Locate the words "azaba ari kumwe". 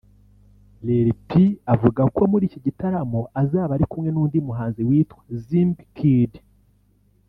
3.41-4.09